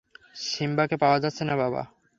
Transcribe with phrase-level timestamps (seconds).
[0.45, 1.81] সিম্বাকে পাওয়া যাচ্ছে না বাবা।